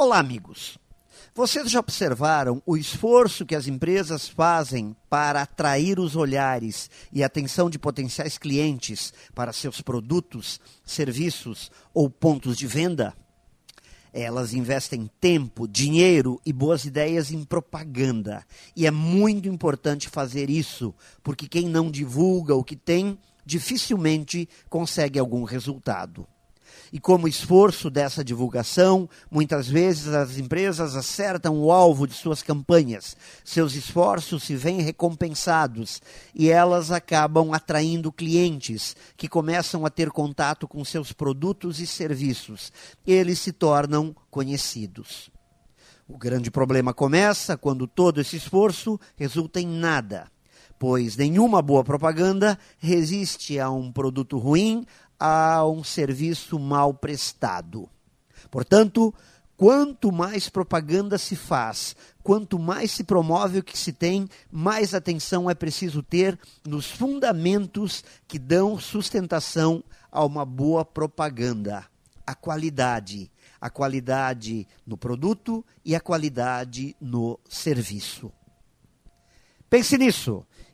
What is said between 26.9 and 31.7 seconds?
E como esforço dessa divulgação, muitas vezes as empresas acertam o